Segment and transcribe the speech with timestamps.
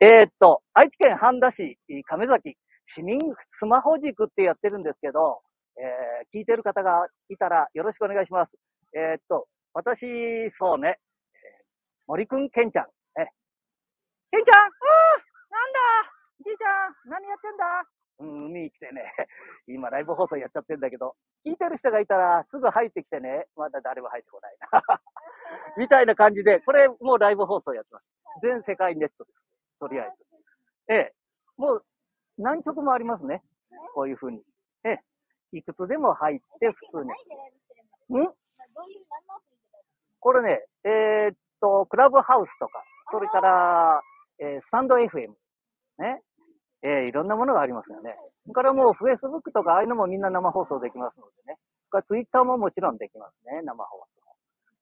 [0.00, 2.56] えーっと、愛知県半田市亀崎
[2.86, 3.18] 市民
[3.52, 5.40] スマホ塾ってやってるんですけど、
[5.78, 8.52] えー聞いてる方がいたらよろしくお願いします。
[8.94, 10.00] えーっと、私、
[10.58, 11.64] そうね、えー
[12.08, 12.86] 森くん、ケンちゃん。
[13.20, 13.24] え、
[14.32, 14.72] ケンちゃんうん
[15.50, 16.12] なんだ？
[16.44, 17.84] じいちゃん何やってんだ？
[18.20, 19.02] うん、海に来てね、
[19.68, 21.16] 今ライブ放送やっちゃってんだけど、
[21.46, 24.82] 聞いてる人がいたらすぐ入ってきてね、まだ誰も入ってこないな。
[25.78, 28.06] みたいな感じで、これもうライブ放送やってます。
[28.42, 29.38] 全世界ネットです。
[29.80, 30.10] とりあえ
[30.88, 30.92] ず。
[30.92, 31.12] ええ、
[31.56, 31.84] もう
[32.38, 33.42] 何曲もありますね。
[33.94, 34.42] こういう風に。
[34.84, 35.00] ええ、
[35.52, 37.04] いくつでも入って普通
[38.14, 38.22] に。
[38.22, 38.28] ん
[40.20, 44.00] これね、えーっと、クラブハウスとか、それから、
[44.38, 45.30] えースタンド FM。
[45.98, 46.22] ね。
[46.82, 48.16] えーいろんなものがありますよね。
[48.44, 51.58] それからもう Facebook とかああいうのもみんな生放送できますのでね。
[51.90, 53.62] それから Twitter ももちろんできますね。
[53.62, 54.06] 生放送。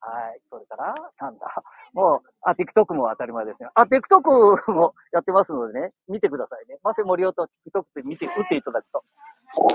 [0.00, 0.40] はい。
[0.48, 1.46] それから、なんだ？
[1.92, 3.68] もう、あ、TikTok も当たり前ですね。
[3.74, 5.90] あ、TikTok もやってますのでね。
[6.08, 6.78] 見てくださいね。
[6.82, 9.04] マセモリオと TikTok って見て、打っていただくと。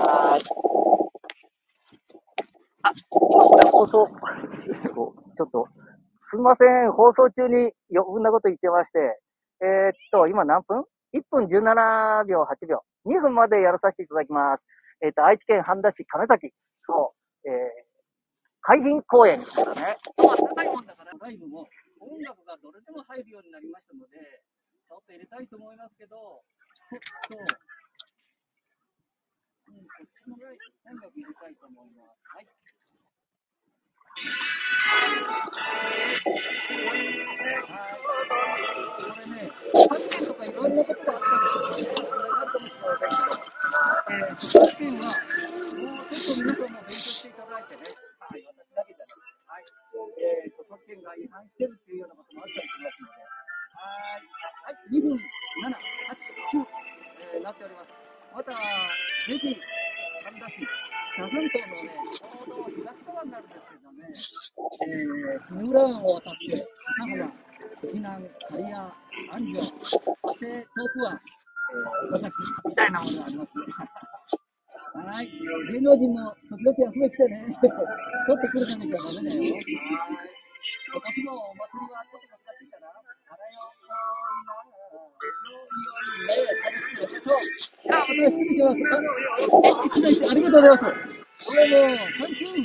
[0.00, 0.42] はーい。
[2.82, 4.08] あ、これ放送、
[5.36, 5.68] ちょっと、
[6.28, 6.92] すみません。
[6.92, 9.20] 放送中に余分なこと言ってまして。
[9.62, 12.82] えーっと、今何分 ?1 分17秒、8秒。
[13.06, 14.62] 2分までやらさせていただきます。
[15.02, 16.50] えーっと、愛知県半田市亀崎。
[16.84, 17.14] そ
[17.44, 17.48] う。
[17.48, 17.86] えー、
[18.60, 19.98] 海浜公園ですからね。
[20.18, 21.66] 今日は高いもんだから、ライブも
[22.00, 24.42] 音楽がどれでも入るようになりましたので、
[24.88, 26.42] ちょっと入れたいと思いますけど、
[26.74, 27.34] ちょっと、
[29.68, 32.22] うん、こっちのぐらい音楽入れたいと思います。
[32.30, 32.46] はい。
[37.66, 38.06] はい。
[39.02, 39.50] これね、
[39.90, 40.76] 発見とかいろん。
[40.76, 41.74] なことがあったん。
[41.74, 42.06] ですよ。
[42.06, 42.52] これなん。
[42.52, 43.50] とも知らないけど、
[44.06, 46.70] えー、著作権は、もうちょっと皆さん。
[46.70, 49.66] も勉強していただいてね、はい、私だけじゃなくて、はい、
[50.22, 53.26] えー、著作権が違反してるっていうようなこともあったりしますので、
[53.74, 54.30] はい、
[54.64, 56.05] はい、2分7、
[59.26, 59.58] ぜひ、
[60.22, 60.62] 神田市、
[61.14, 66.62] 北半島のね、ちょうど東側になるんですけどね、えー、木浦湾を渡って、
[66.98, 67.34] 高浜、
[67.82, 68.94] 避難、刈谷、安
[69.42, 71.20] 城、そして遠くは、
[72.12, 73.64] えー、みたいなものがありますね。
[74.94, 75.30] はい。
[75.72, 77.58] 芸能人も時々遊び来てね。
[78.26, 79.54] 取ってくるかなきゃダメだよ。
[79.54, 79.62] はい。
[80.86, 82.86] 今年もお祭りはちょっと難しいかな。
[82.88, 84.85] あらよ、いいな。
[85.76, 87.40] 楽しくやりましょう。
[87.40, 88.76] いや、また失礼します。
[88.76, 89.04] あ、
[89.84, 90.84] いただいてありがとうございます。
[90.86, 92.64] これもう、サンキュー。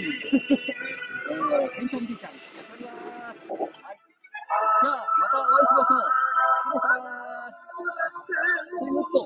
[1.31, 2.95] えー、ケンタンじいちゃん、やっております。
[3.51, 3.99] はい。
[4.81, 6.07] じゃあ、またお会いしましょう。
[6.61, 7.67] 失礼します。
[8.79, 9.17] というと、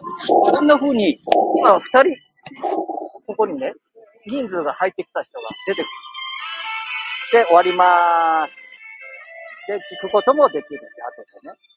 [0.52, 1.20] こんな風に、
[1.60, 2.18] 今二人、
[3.28, 3.74] ここにね、
[4.26, 7.44] 人数が入ってきた人が出てくる。
[7.44, 8.58] で、終わりまーす。
[9.68, 11.75] で、聞くこともできるんで、後でね。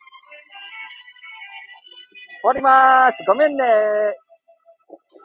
[2.41, 3.25] 終わりまーす。
[3.26, 5.09] ごめんねー。